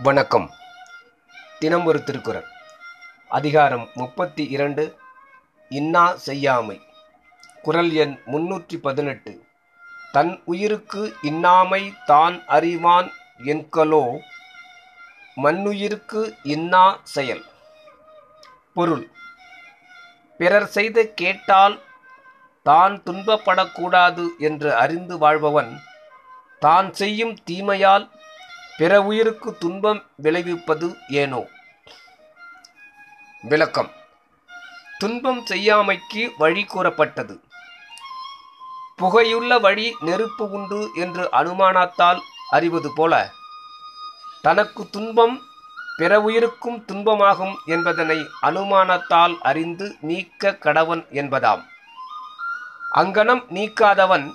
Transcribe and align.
வணக்கம். 0.00 0.50
தினம் 1.58 1.84
ஒரு 1.84 2.04
திருக்குறள். 2.04 2.44
அதிகாரம் 3.28 3.88
முப்பத்தி 3.94 4.44
இரண்டு 4.46 4.98
இன்னா 5.68 6.14
செய்யாமை. 6.14 6.80
குறள் 7.62 7.90
எண் 7.90 8.18
முன்னூற்றி 8.26 8.76
பதினெட்டு. 8.76 9.46
தன் 10.12 10.40
உயிருக்கு 10.44 11.16
இன்னாமை 11.22 11.92
தான் 12.04 12.42
அறிவான் 12.46 13.12
என்கலோ 13.38 14.18
மண்ணுயிருக்கு 15.36 16.34
இன்னா 16.42 16.96
செயல். 17.02 17.44
பொருள். 18.74 19.08
பிறர் 20.38 20.66
செய்த 20.66 21.06
கேட்டால் 21.06 21.82
தான் 22.62 23.02
துன்பப்படக்கூடாது 23.06 24.26
என்று 24.38 24.74
அறிந்து 24.74 25.18
வாழ்பவன் 25.18 25.80
தான் 26.60 26.92
செய்யும் 26.92 27.38
தீமையால் 27.44 28.10
பிற 28.76 29.02
உயிருக்கு 29.02 29.58
துன்பம் 29.58 30.02
விளைவிப்பது 30.16 30.96
ஏனோ? 31.08 31.46
விளக்கம். 33.42 33.90
துன்பம் 34.98 35.46
செய்யாமைக்கு 35.46 36.30
வழி 36.38 36.64
கூறப்பட்டது. 36.64 37.40
புகையுள்ள 39.02 39.60
வழி 39.60 39.96
நெருப்பு 40.00 40.50
உண்டு 40.50 40.90
என்று 40.94 41.28
அனுமானத்தால் 41.32 42.20
அறிவது 42.50 42.92
போல 42.94 43.30
தனக்கு 44.42 44.90
துன்பம் 44.90 45.40
பிற 45.96 46.20
உயிருக்கும் 46.20 46.84
துன்பமாகும் 46.92 47.54
என்பதனை 47.66 48.26
அனுமானத்தால் 48.42 49.38
அறிந்து 49.38 49.96
நீக்க 50.00 50.58
கடவன் 50.60 51.04
என்பதாம். 51.12 51.64
அங்கனம் 52.94 53.44
நீக்காதவன் 53.50 54.32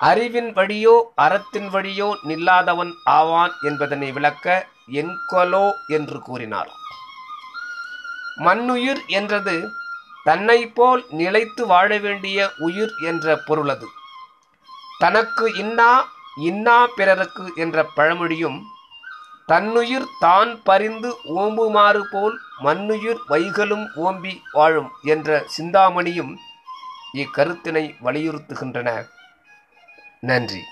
அறிவின் 0.00 0.50
வழியோ 0.54 0.94
அறத்தின் 1.14 1.68
வழியோ 1.74 2.08
நில்லாதவன் 2.28 2.92
ஆவான் 3.04 3.54
என்பதனை 3.62 4.12
விளக்க 4.12 4.46
என்கொலோ 5.00 5.66
என்று 5.86 6.18
கூறினார். 6.22 6.70
மண்ணுயிர் 8.36 9.02
என்றது 9.06 9.56
தன்னை 10.24 10.66
போல் 10.68 11.02
நிலைத்து 11.10 11.66
வாழ 11.66 11.98
வேண்டிய 11.98 12.48
உயிர் 12.58 12.94
என்ற 13.10 13.36
பொருளது. 13.36 13.86
தனக்கு 14.98 15.54
இன்னா 15.54 15.90
இன்னா 16.48 16.78
பிறருக்கு 16.96 17.44
என்ற 17.56 17.86
பழமொழியும் 17.96 18.58
தன்னுயிர் 19.46 20.08
தான் 20.20 20.50
பறிந்து 20.62 21.10
ஓம்புமாறு 21.34 22.02
போல் 22.10 22.36
மண்ணுயிர் 22.60 23.20
வைகளும் 23.28 23.86
ஓம்பி 24.06 24.34
வாழும் 24.52 24.90
என்ற 25.02 25.38
சிந்தாமணியும் 25.56 26.32
இக்கருத்தினை 27.14 27.84
வலியுறுத்துகின்றன. 28.06 28.90
நன்றி. 30.22 30.62